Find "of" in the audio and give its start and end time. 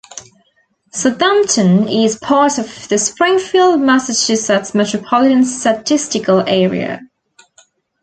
2.57-2.87